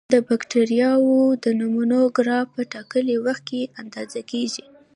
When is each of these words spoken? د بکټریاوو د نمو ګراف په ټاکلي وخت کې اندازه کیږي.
د 0.13 0.15
بکټریاوو 0.27 1.19
د 1.43 1.45
نمو 1.59 2.03
ګراف 2.15 2.47
په 2.55 2.61
ټاکلي 2.73 3.15
وخت 3.25 3.43
کې 3.49 3.61
اندازه 3.81 4.21
کیږي. 4.31 4.65